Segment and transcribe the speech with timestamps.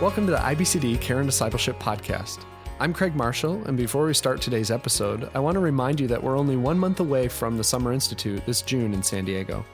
[0.00, 2.44] Welcome to the IBCD Care and Discipleship Podcast.
[2.78, 6.22] I'm Craig Marshall, and before we start today's episode, I want to remind you that
[6.22, 9.66] we're only one month away from the Summer Institute this June in San Diego.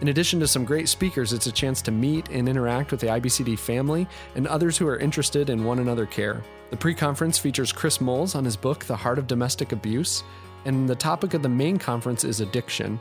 [0.00, 3.08] In addition to some great speakers, it's a chance to meet and interact with the
[3.08, 6.42] IBCD family and others who are interested in one another care.
[6.70, 10.24] The pre conference features Chris Moles on his book, The Heart of Domestic Abuse,
[10.64, 12.98] and the topic of the main conference is addiction.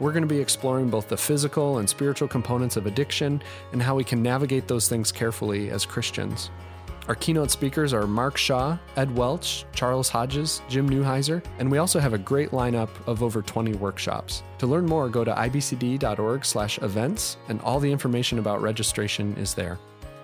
[0.00, 3.94] We're going to be exploring both the physical and spiritual components of addiction and how
[3.94, 6.50] we can navigate those things carefully as Christians.
[7.06, 11.98] Our keynote speakers are Mark Shaw, Ed Welch, Charles Hodges, Jim Newheiser, and we also
[11.98, 14.42] have a great lineup of over 20 workshops.
[14.58, 19.78] To learn more, go to ibcd.org/events and all the information about registration is there.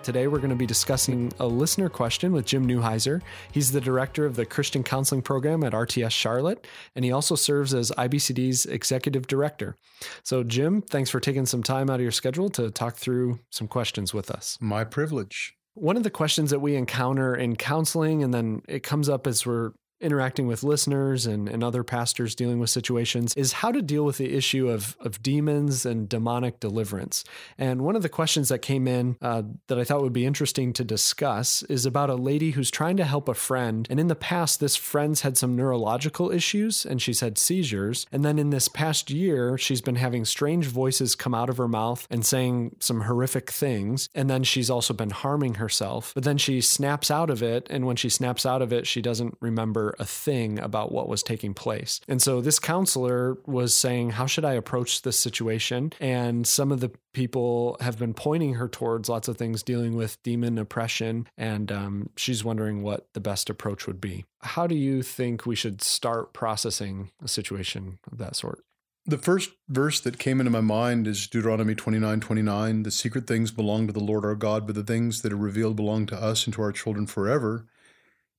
[0.06, 3.22] Today, we're going to be discussing a listener question with Jim Newheiser.
[3.50, 6.64] He's the director of the Christian Counseling Program at RTS Charlotte,
[6.94, 9.74] and he also serves as IBCD's executive director.
[10.22, 13.66] So, Jim, thanks for taking some time out of your schedule to talk through some
[13.66, 14.56] questions with us.
[14.60, 15.56] My privilege.
[15.74, 19.44] One of the questions that we encounter in counseling, and then it comes up as
[19.44, 24.04] we're interacting with listeners and, and other pastors dealing with situations is how to deal
[24.04, 27.24] with the issue of, of demons and demonic deliverance.
[27.56, 30.72] And one of the questions that came in uh, that I thought would be interesting
[30.74, 33.86] to discuss is about a lady who's trying to help a friend.
[33.90, 38.06] And in the past, this friend's had some neurological issues and she's had seizures.
[38.12, 41.68] And then in this past year, she's been having strange voices come out of her
[41.68, 44.08] mouth and saying some horrific things.
[44.14, 46.12] And then she's also been harming herself.
[46.14, 47.66] But then she snaps out of it.
[47.70, 51.22] And when she snaps out of it, she doesn't remember a thing about what was
[51.22, 52.00] taking place.
[52.08, 55.92] And so this counselor was saying, How should I approach this situation?
[56.00, 60.22] And some of the people have been pointing her towards lots of things dealing with
[60.22, 61.26] demon oppression.
[61.36, 64.24] And um, she's wondering what the best approach would be.
[64.40, 68.62] How do you think we should start processing a situation of that sort?
[69.08, 72.82] The first verse that came into my mind is Deuteronomy 29 29.
[72.82, 75.76] The secret things belong to the Lord our God, but the things that are revealed
[75.76, 77.66] belong to us and to our children forever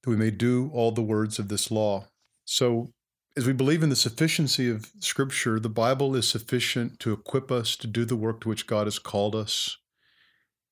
[0.04, 2.06] that we may do all the words of this law.
[2.46, 2.90] So,
[3.36, 7.76] as we believe in the sufficiency of Scripture, the Bible is sufficient to equip us
[7.76, 9.78] to do the work to which God has called us,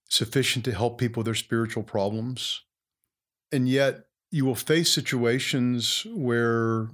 [0.09, 2.62] sufficient to help people with their spiritual problems.
[3.52, 6.90] And yet, you will face situations where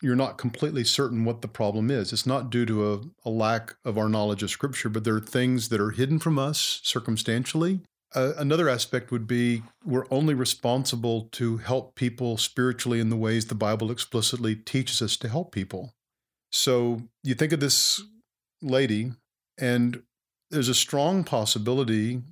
[0.00, 2.12] you're not completely certain what the problem is.
[2.12, 5.20] It's not due to a, a, lack of our knowledge of Scripture, but there are
[5.20, 7.80] things that are hidden from us circumstantially
[8.14, 13.54] another aspect would be we're only responsible to help people spiritually in the ways the
[13.54, 15.94] Bible explicitly teaches us to help people.
[16.50, 18.02] So you think of this
[18.60, 19.12] lady,
[19.58, 20.02] and
[20.50, 22.22] there's a strong possibility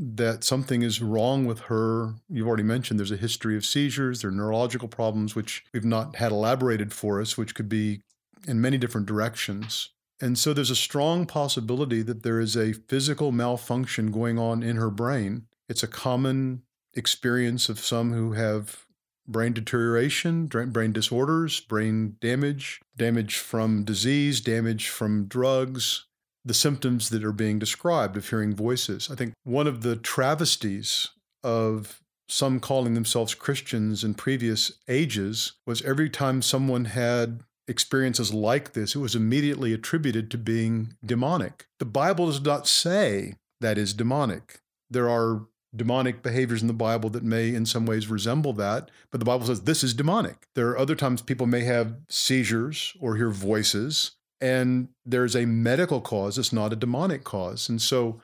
[0.00, 2.14] that something is wrong with her.
[2.28, 6.16] You've already mentioned there's a history of seizures, there are neurological problems, which we've not
[6.16, 8.02] had elaborated for us, which could be
[8.46, 9.90] in many different directions.
[10.20, 14.76] And so there's a strong possibility that there is a physical malfunction going on in
[14.76, 15.46] her brain.
[15.68, 16.62] It's a common
[16.94, 18.86] experience of some who have
[19.28, 26.06] brain deterioration, brain disorders, brain damage, damage from disease, damage from drugs,
[26.44, 29.10] the symptoms that are being described of hearing voices.
[29.10, 31.08] I think one of the travesties
[31.44, 38.72] of some calling themselves Christians in previous ages was every time someone had experiences like
[38.72, 41.66] this, it was immediately attributed to being demonic.
[41.78, 44.60] The Bible does not say that is demonic.
[44.90, 45.46] There are
[45.76, 49.46] demonic behaviors in the Bible that may, in some ways, resemble that, but the Bible
[49.46, 50.48] says this is demonic.
[50.54, 56.00] There are other times people may have seizures or hear voices, and there's a medical
[56.00, 57.68] cause, it's not a demonic cause.
[57.68, 58.20] And so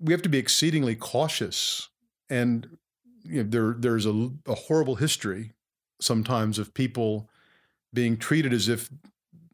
[0.00, 1.88] we have to be exceedingly cautious.
[2.30, 2.78] And
[3.24, 5.52] you know, there, there's a, a horrible history
[6.00, 7.28] sometimes of people
[7.92, 8.90] being treated as if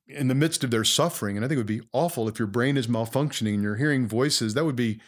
[0.06, 1.36] in the midst of their suffering.
[1.36, 4.06] And I think it would be awful if your brain is malfunctioning and you're hearing
[4.06, 4.54] voices.
[4.54, 5.00] That would be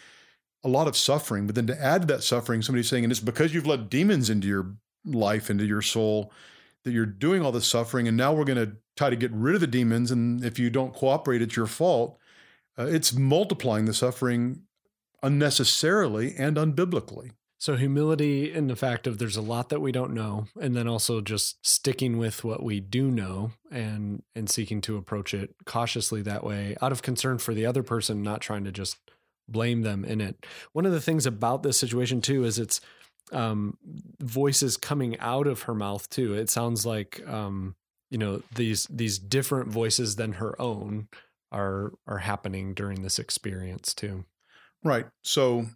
[0.64, 1.46] a lot of suffering.
[1.46, 4.30] But then to add to that suffering, somebody's saying, and it's because you've let demons
[4.30, 6.32] into your life, into your soul,
[6.84, 8.08] that you're doing all this suffering.
[8.08, 10.10] And now we're going to try to get rid of the demons.
[10.10, 12.18] And if you don't cooperate, it's your fault.
[12.78, 14.62] Uh, it's multiplying the suffering
[15.22, 17.30] unnecessarily and unbiblically.
[17.58, 20.86] So humility in the fact of there's a lot that we don't know, and then
[20.86, 26.22] also just sticking with what we do know and and seeking to approach it cautiously
[26.22, 28.98] that way, out of concern for the other person, not trying to just
[29.48, 30.44] blame them in it.
[30.72, 32.80] One of the things about this situation too is it's
[33.32, 33.78] um,
[34.20, 36.34] voices coming out of her mouth too.
[36.34, 37.74] It sounds like um,
[38.10, 41.08] you know these these different voices than her own
[41.50, 44.24] are are happening during this experience too.
[44.84, 45.06] Right.
[45.22, 45.66] So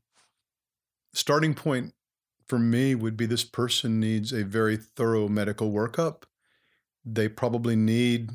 [1.12, 1.94] starting point
[2.46, 6.24] for me would be this person needs a very thorough medical workup.
[7.04, 8.30] They probably need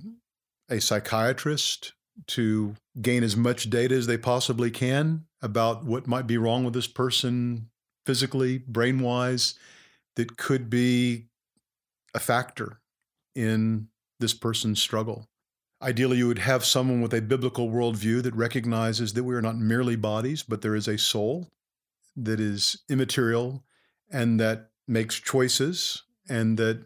[0.69, 1.94] a psychiatrist
[2.27, 6.74] to gain as much data as they possibly can about what might be wrong with
[6.74, 7.69] this person
[8.06, 9.56] physically, brain wise,
[10.16, 11.25] that could be
[12.13, 12.80] a factor
[13.36, 13.89] in
[14.19, 15.28] this person's struggle.
[15.81, 19.57] Ideally, you would have someone with a biblical worldview that recognizes that we are not
[19.57, 21.51] merely bodies, but there is a soul
[22.16, 23.64] that is immaterial
[24.12, 26.86] and that makes choices, and that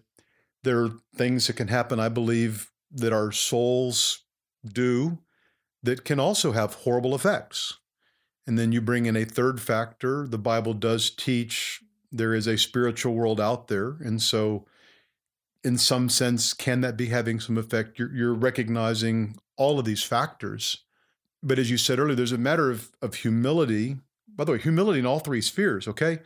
[0.63, 4.23] there are things that can happen, I believe, that our souls
[4.65, 5.19] do
[5.83, 7.77] that can also have horrible effects.
[8.47, 10.27] And then you bring in a third factor.
[10.27, 11.81] The Bible does teach
[12.11, 13.97] there is a spiritual world out there.
[13.99, 14.65] And so,
[15.63, 17.99] in some sense, can that be having some effect?
[17.99, 20.83] You're, you're recognizing all of these factors.
[21.43, 23.97] But as you said earlier, there's a matter of, of humility.
[24.39, 26.19] By the way, humility in all three spheres, okay?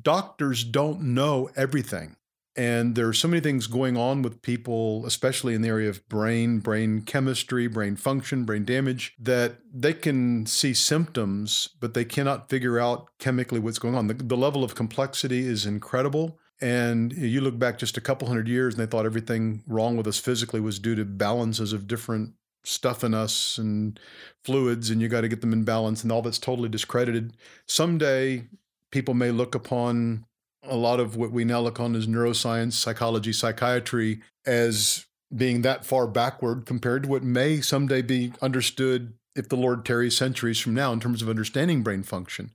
[0.00, 2.14] Doctors don't know everything.
[2.54, 6.08] And there are so many things going on with people, especially in the area of
[6.08, 12.48] brain, brain chemistry, brain function, brain damage, that they can see symptoms, but they cannot
[12.48, 14.06] figure out chemically what's going on.
[14.06, 16.38] The, the level of complexity is incredible.
[16.60, 20.06] And you look back just a couple hundred years and they thought everything wrong with
[20.06, 22.34] us physically was due to balances of different
[22.64, 23.98] stuff in us and
[24.44, 27.36] fluids, and you got to get them in balance, and all that's totally discredited.
[27.66, 28.44] Someday,
[28.90, 30.24] people may look upon
[30.62, 35.84] a lot of what we now look on as neuroscience, psychology, psychiatry as being that
[35.84, 40.74] far backward compared to what may someday be understood if the Lord tarries centuries from
[40.74, 42.50] now in terms of understanding brain function.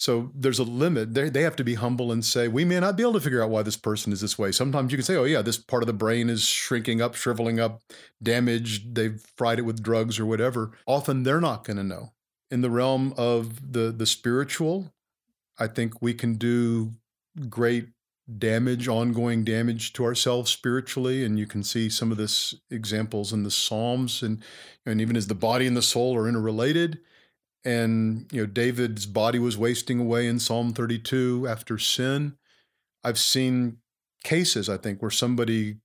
[0.00, 1.12] So there's a limit.
[1.12, 3.42] They, they have to be humble and say, we may not be able to figure
[3.42, 4.50] out why this person is this way.
[4.50, 7.60] Sometimes you can say, oh, yeah, this part of the brain is shrinking up, shriveling
[7.60, 7.82] up,
[8.22, 8.94] damaged.
[8.94, 10.70] They've fried it with drugs or whatever.
[10.86, 12.12] Often they're not going to know.
[12.50, 14.90] In the realm of the, the spiritual,
[15.58, 16.92] I think we can do
[17.50, 17.88] great
[18.38, 21.26] damage, ongoing damage to ourselves spiritually.
[21.26, 24.42] And you can see some of this examples in the Psalms and,
[24.86, 27.00] and even as the body and the soul are interrelated.
[27.64, 32.36] And, you know, David's body was wasting away in Psalm 32 after sin.
[33.04, 33.78] I've seen
[34.24, 35.76] cases, I think, where somebody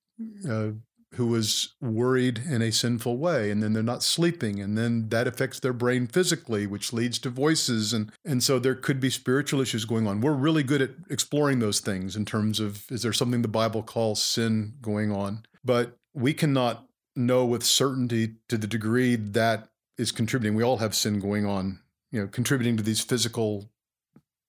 [0.50, 0.70] uh,
[1.16, 5.28] who was worried in a sinful way and then they're not sleeping and then that
[5.28, 9.62] affects their brain physically which leads to voices and and so there could be spiritual
[9.62, 13.14] issues going on we're really good at exploring those things in terms of is there
[13.14, 16.86] something the bible calls sin going on but we cannot
[17.16, 21.80] know with certainty to the degree that is contributing we all have sin going on
[22.12, 23.70] you know contributing to these physical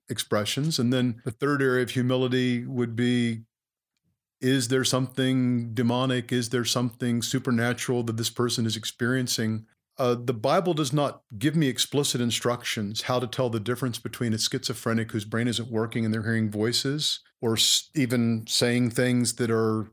[0.08, 3.42] expressions and then the third area of humility would be
[4.40, 6.32] is there something demonic?
[6.32, 9.66] Is there something supernatural that this person is experiencing?
[9.98, 14.34] Uh, the Bible does not give me explicit instructions how to tell the difference between
[14.34, 17.56] a schizophrenic whose brain isn't working and they're hearing voices, or
[17.94, 19.86] even saying things that are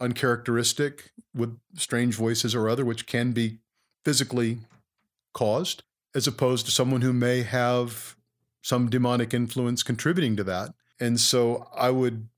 [0.00, 3.58] uncharacteristic with strange voices or other, which can be
[4.04, 4.58] physically
[5.32, 5.82] caused,
[6.14, 8.16] as opposed to someone who may have
[8.62, 10.74] some demonic influence contributing to that.
[11.00, 12.28] And so I would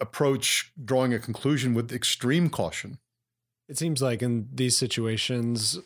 [0.00, 2.98] approach drawing a conclusion with extreme caution.
[3.68, 5.78] It seems like in these situations,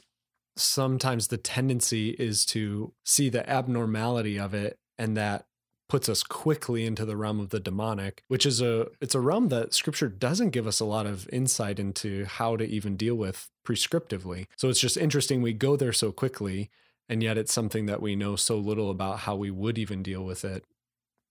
[0.57, 5.47] sometimes the tendency is to see the abnormality of it and that
[5.89, 9.49] puts us quickly into the realm of the demonic which is a it's a realm
[9.49, 13.49] that scripture doesn't give us a lot of insight into how to even deal with
[13.67, 16.71] prescriptively so it's just interesting we go there so quickly
[17.09, 20.25] and yet it's something that we know so little about how we would even deal
[20.25, 20.65] with it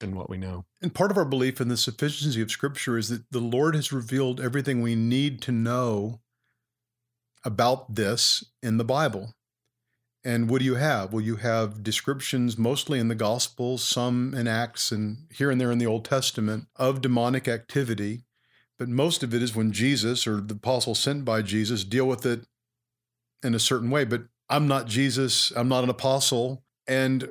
[0.02, 0.66] and what we know.
[0.82, 3.92] And part of our belief in the sufficiency of Scripture is that the Lord has
[3.92, 6.20] revealed everything we need to know
[7.44, 9.34] about this in the Bible.
[10.26, 11.14] And what do you have?
[11.14, 15.72] Well, you have descriptions mostly in the Gospels, some in Acts, and here and there
[15.72, 18.24] in the Old Testament of demonic activity.
[18.80, 22.26] But most of it is when Jesus or the apostles sent by Jesus deal with
[22.26, 22.42] it
[23.44, 24.04] in a certain way.
[24.04, 26.64] But I'm not Jesus, I'm not an apostle.
[26.88, 27.30] And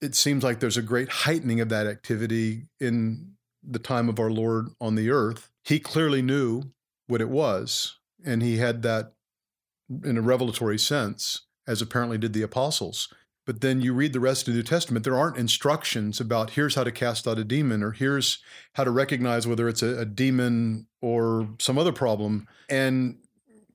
[0.00, 4.30] it seems like there's a great heightening of that activity in the time of our
[4.30, 5.50] Lord on the earth.
[5.64, 6.62] He clearly knew
[7.08, 9.14] what it was, and he had that
[10.04, 13.08] in a revelatory sense, as apparently did the apostles.
[13.46, 16.74] But then you read the rest of the New Testament, there aren't instructions about here's
[16.74, 18.38] how to cast out a demon or here's
[18.72, 22.48] how to recognize whether it's a, a demon or some other problem.
[22.70, 23.18] And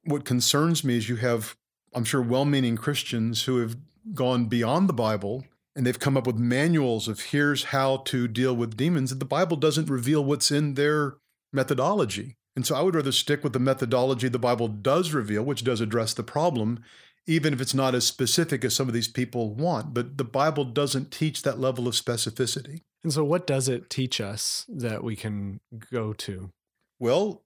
[0.03, 1.55] what concerns me is you have,
[1.93, 3.77] I'm sure, well meaning Christians who have
[4.13, 8.55] gone beyond the Bible and they've come up with manuals of here's how to deal
[8.55, 9.12] with demons.
[9.12, 11.17] And the Bible doesn't reveal what's in their
[11.53, 12.36] methodology.
[12.55, 15.79] And so I would rather stick with the methodology the Bible does reveal, which does
[15.79, 16.84] address the problem,
[17.27, 19.93] even if it's not as specific as some of these people want.
[19.93, 22.81] But the Bible doesn't teach that level of specificity.
[23.03, 25.59] And so, what does it teach us that we can
[25.91, 26.51] go to?
[26.99, 27.43] Well,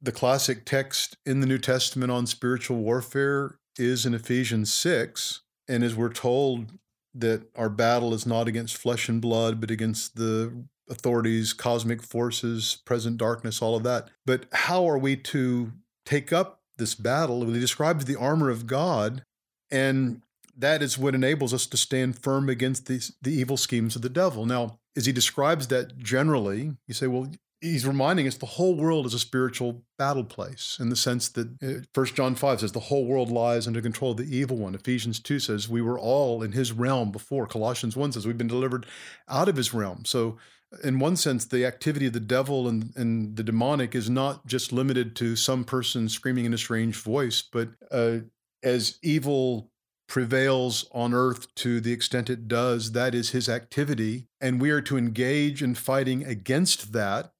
[0.00, 5.42] the classic text in the New Testament on spiritual warfare is in Ephesians 6.
[5.68, 6.72] And as we're told,
[7.14, 10.52] that our battle is not against flesh and blood, but against the
[10.90, 14.10] authorities, cosmic forces, present darkness, all of that.
[14.26, 15.72] But how are we to
[16.04, 17.44] take up this battle?
[17.46, 19.24] He describes the armor of God,
[19.70, 20.22] and
[20.56, 24.08] that is what enables us to stand firm against the, the evil schemes of the
[24.08, 24.46] devil.
[24.46, 27.28] Now, as he describes that generally, you say, well,
[27.64, 31.48] he's reminding us the whole world is a spiritual battle place in the sense that
[31.62, 34.74] uh, First John 5 says the whole world lies under control of the evil one.
[34.74, 37.46] Ephesians 2 says we were all in his realm before.
[37.46, 38.86] Colossians 1 says we've been delivered
[39.28, 40.04] out of his realm.
[40.04, 40.36] So
[40.82, 44.72] in one sense, the activity of the devil and, and the demonic is not just
[44.72, 48.18] limited to some person screaming in a strange voice, but uh,
[48.62, 49.70] as evil
[50.08, 54.26] prevails on earth to the extent it does, that is his activity.
[54.40, 57.32] And we are to engage in fighting against that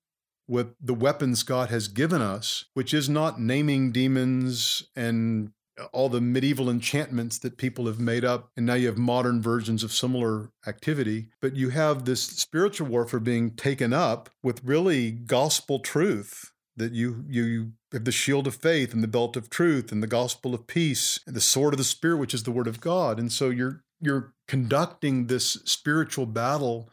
[0.46, 5.52] with the weapons God has given us, which is not naming demons and
[5.92, 8.50] all the medieval enchantments that people have made up.
[8.56, 11.28] And now you have modern versions of similar activity.
[11.40, 17.24] But you have this spiritual warfare being taken up with really gospel truth that you
[17.28, 20.66] you have the shield of faith and the belt of truth and the gospel of
[20.66, 23.48] peace and the sword of the spirit which is the word of God and so
[23.48, 26.90] you're you're conducting this spiritual battle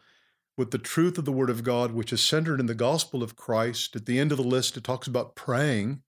[0.57, 3.35] with the truth of the Word of God, which is centered in the gospel of
[3.35, 3.95] Christ.
[3.95, 6.03] At the end of the list, it talks about praying.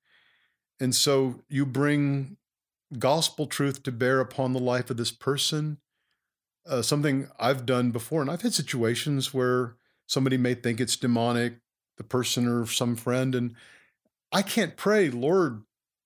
[0.80, 2.38] And so you bring
[3.00, 5.77] gospel truth to bear upon the life of this person.
[6.65, 9.75] Uh, something I've done before, and I've had situations where
[10.07, 11.55] somebody may think it's demonic,
[11.97, 13.53] the person or some friend, and
[14.31, 15.63] I can't pray, Lord,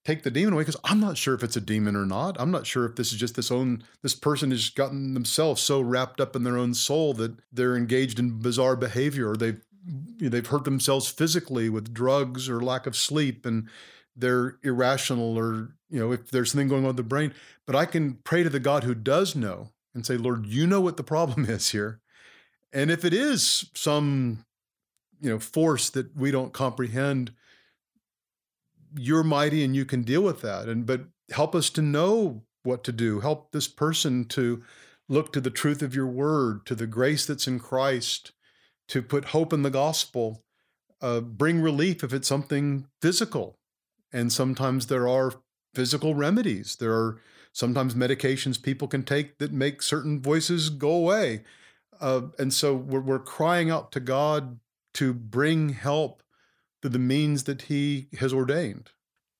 [0.07, 2.37] take the demon away because I'm not sure if it's a demon or not.
[2.39, 5.81] I'm not sure if this is just this own this person has gotten themselves so
[5.81, 9.61] wrapped up in their own soul that they're engaged in bizarre behavior or they've
[10.17, 13.67] they've hurt themselves physically with drugs or lack of sleep and
[14.15, 17.33] they're irrational or you know if there's something going on with the brain
[17.65, 20.79] but i can pray to the god who does know and say lord you know
[20.79, 21.99] what the problem is here.
[22.71, 24.45] And if it is some
[25.19, 27.33] you know force that we don't comprehend
[28.95, 30.69] you're mighty and you can deal with that.
[30.69, 31.01] And but
[31.31, 33.19] help us to know what to do.
[33.19, 34.63] Help this person to
[35.09, 38.33] look to the truth of your word to the grace that's in christ
[38.89, 40.43] to put hope in the gospel
[41.01, 43.57] uh, bring relief if it's something physical.
[44.11, 45.33] And sometimes there are
[45.77, 47.21] physical remedies there are
[47.53, 51.43] sometimes medications people can take that make certain voices go away
[51.99, 54.59] uh, and so we're, we're crying out to god
[54.97, 56.23] to bring help
[56.81, 58.91] through the means that he has ordained.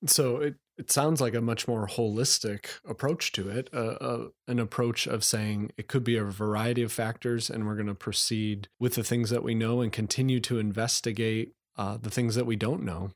[0.06, 4.60] So it, it sounds like a much more holistic approach to it, uh, uh, an
[4.60, 8.68] approach of saying it could be a variety of factors, and we're going to proceed
[8.78, 12.54] with the things that we know and continue to investigate uh, the things that we
[12.54, 13.10] don't know.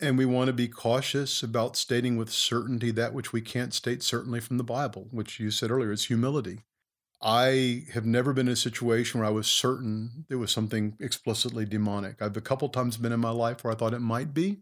[0.00, 4.02] And we want to be cautious about stating with certainty that which we can't state
[4.02, 6.60] certainly from the Bible, which you said earlier is humility.
[7.20, 11.64] I have never been in a situation where I was certain there was something explicitly
[11.64, 12.22] demonic.
[12.22, 14.58] I've a couple times been in my life where I thought it might be.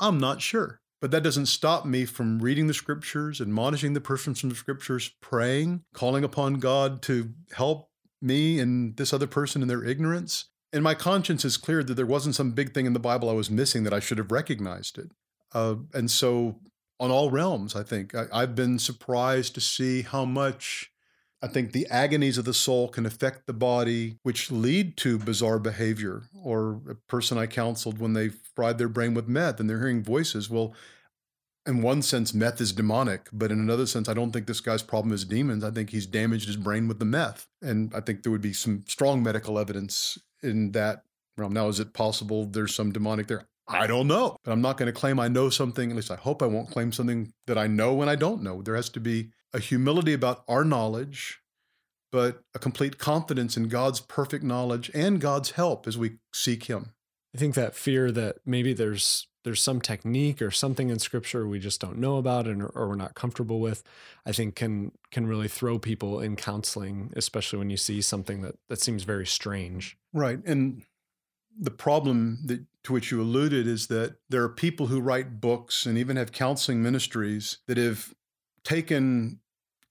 [0.00, 0.80] I'm not sure.
[1.02, 5.14] But that doesn't stop me from reading the scriptures, admonishing the persons from the scriptures,
[5.20, 7.90] praying, calling upon God to help
[8.22, 10.46] me and this other person in their ignorance.
[10.74, 13.34] And my conscience is clear that there wasn't some big thing in the Bible I
[13.34, 15.12] was missing that I should have recognized it.
[15.52, 16.56] Uh, and so,
[16.98, 20.90] on all realms, I think I, I've been surprised to see how much
[21.40, 25.60] I think the agonies of the soul can affect the body, which lead to bizarre
[25.60, 26.24] behavior.
[26.42, 30.02] Or a person I counseled when they fried their brain with meth and they're hearing
[30.02, 30.50] voices.
[30.50, 30.74] Well,
[31.66, 34.82] in one sense, meth is demonic, but in another sense, I don't think this guy's
[34.82, 35.62] problem is demons.
[35.62, 37.46] I think he's damaged his brain with the meth.
[37.62, 41.04] And I think there would be some strong medical evidence in that
[41.36, 41.52] realm.
[41.52, 43.46] Now, is it possible there's some demonic there?
[43.66, 44.36] I don't know.
[44.44, 45.90] But I'm not going to claim I know something.
[45.90, 48.62] At least I hope I won't claim something that I know when I don't know.
[48.62, 51.40] There has to be a humility about our knowledge,
[52.12, 56.93] but a complete confidence in God's perfect knowledge and God's help as we seek Him.
[57.34, 61.58] I think that fear that maybe there's there's some technique or something in Scripture we
[61.58, 63.82] just don't know about and or we're not comfortable with,
[64.24, 68.56] I think can can really throw people in counseling, especially when you see something that
[68.68, 69.96] that seems very strange.
[70.12, 70.82] Right, and
[71.58, 75.86] the problem that to which you alluded is that there are people who write books
[75.86, 78.14] and even have counseling ministries that have
[78.64, 79.40] taken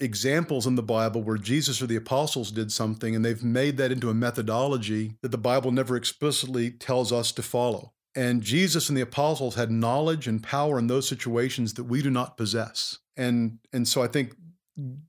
[0.04, 3.92] examples in the Bible where Jesus or the apostles did something and they've made that
[3.92, 7.94] into a methodology that the Bible never explicitly tells us to follow.
[8.16, 12.12] And Jesus and the apostles had knowledge and power in those situations that we do
[12.12, 13.00] not possess.
[13.18, 14.36] And and so I think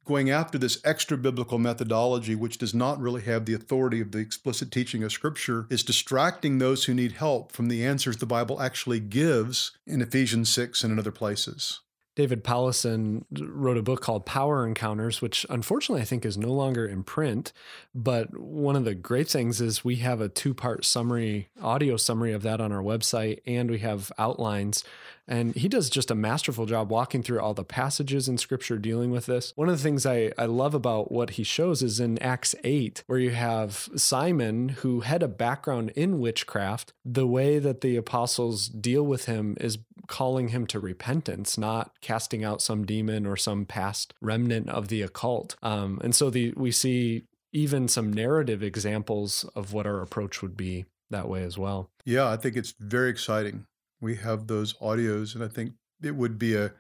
[0.04, 4.18] going after this extra biblical methodology, which does not really have the authority of the
[4.18, 8.60] explicit teaching of Scripture, is distracting those who need help from the answers the Bible
[8.60, 11.80] actually gives in Ephesians 6 and in other places.
[12.16, 16.86] David Powlison wrote a book called Power Encounters, which unfortunately I think is no longer
[16.86, 17.52] in print.
[17.94, 22.32] But one of the great things is we have a two part summary, audio summary
[22.32, 24.84] of that on our website, and we have outlines
[25.26, 29.10] and he does just a masterful job walking through all the passages in scripture dealing
[29.10, 29.52] with this.
[29.56, 33.04] One of the things I, I love about what he shows is in Acts 8,
[33.06, 38.68] where you have Simon, who had a background in witchcraft, the way that the apostles
[38.68, 43.64] deal with him is calling him to repentance, not casting out some demon or some
[43.66, 45.56] past remnant of the occult.
[45.62, 50.56] Um, and so the we see even some narrative examples of what our approach would
[50.56, 51.90] be that way as well.
[52.04, 53.66] Yeah, I think it's very exciting
[54.04, 56.72] we have those audios, and I think it would be a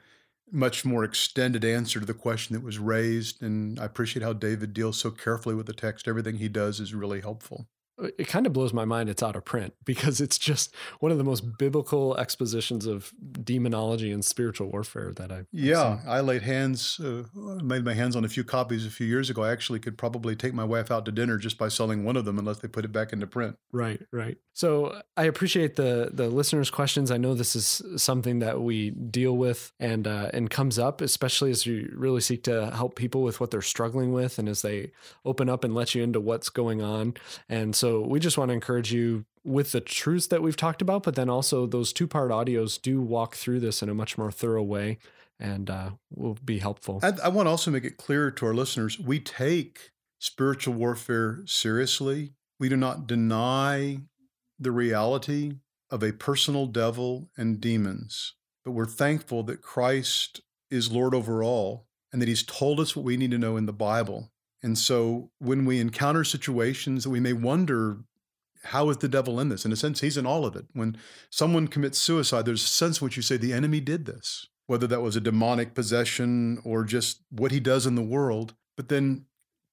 [0.52, 3.42] much more extended answer to the question that was raised.
[3.42, 6.06] And I appreciate how David deals so carefully with the text.
[6.06, 7.66] Everything he does is really helpful
[8.18, 11.18] it kind of blows my mind it's out of print because it's just one of
[11.18, 16.08] the most biblical expositions of demonology and spiritual warfare that I've yeah seen.
[16.08, 17.24] I laid hands uh,
[17.62, 19.42] made my hands on a few copies a few years ago.
[19.42, 22.24] I actually could probably take my wife out to dinner just by selling one of
[22.24, 23.56] them unless they put it back into print.
[23.72, 24.38] Right right.
[24.52, 27.10] So I appreciate the the listeners questions.
[27.10, 31.50] I know this is something that we deal with and uh, and comes up especially
[31.50, 34.90] as you really seek to help people with what they're struggling with and as they
[35.24, 37.14] open up and let you into what's going on.
[37.48, 40.80] And so so we just want to encourage you with the truths that we've talked
[40.80, 44.16] about, but then also those two part audios do walk through this in a much
[44.16, 44.96] more thorough way
[45.38, 47.00] and uh, will be helpful.
[47.02, 51.42] I, I want to also make it clear to our listeners we take spiritual warfare
[51.44, 52.32] seriously.
[52.58, 53.98] We do not deny
[54.58, 55.56] the reality
[55.90, 58.32] of a personal devil and demons,
[58.64, 63.04] but we're thankful that Christ is Lord over all and that He's told us what
[63.04, 64.30] we need to know in the Bible
[64.64, 67.98] and so when we encounter situations that we may wonder,
[68.64, 69.66] how is the devil in this?
[69.66, 70.64] In a sense, he's in all of it.
[70.72, 70.96] When
[71.28, 74.86] someone commits suicide, there's a sense in which you say the enemy did this, whether
[74.86, 78.54] that was a demonic possession or just what he does in the world.
[78.74, 79.26] But then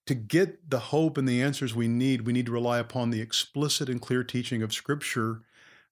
[0.07, 3.21] to get the hope and the answers we need, we need to rely upon the
[3.21, 5.43] explicit and clear teaching of Scripture,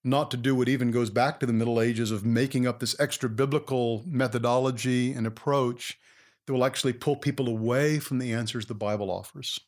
[0.03, 2.99] not to do what even goes back to the Middle Ages of making up this
[2.99, 5.97] extra biblical methodology and approach
[6.49, 9.59] that will actually pull people away from the answers the Bible offers.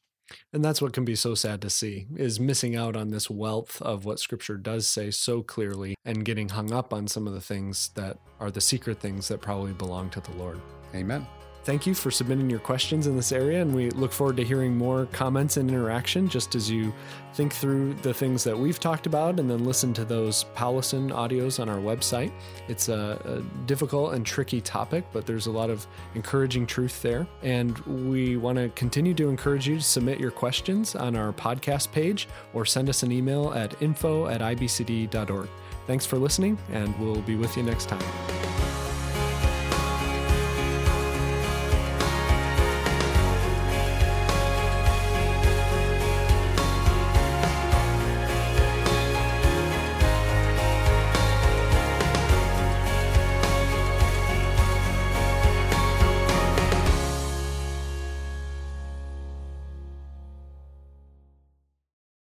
[0.52, 3.80] And that's what can be so sad to see is missing out on this wealth
[3.84, 7.42] of what scripture does say so clearly and getting hung up on some of the
[7.42, 10.60] things that are the secret things that probably belong to the Lord.
[10.96, 11.28] Amen.
[11.64, 14.76] Thank you for submitting your questions in this area, and we look forward to hearing
[14.76, 16.92] more comments and interaction just as you
[17.34, 21.60] think through the things that we've talked about and then listen to those Powlison audios
[21.60, 22.32] on our website.
[22.68, 27.28] It's a, a difficult and tricky topic, but there's a lot of encouraging truth there.
[27.44, 31.92] And we want to continue to encourage you to submit your questions on our podcast
[31.92, 35.48] page or send us an email at info at ibcd.org.
[35.86, 38.51] Thanks for listening, and we'll be with you next time.